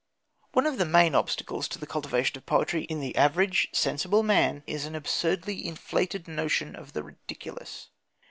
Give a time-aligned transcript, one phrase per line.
[0.53, 4.63] One of the main obstacles to the cultivation of poetry in the average sensible man
[4.65, 7.89] is an absurdly inflated notion of the ridiculous.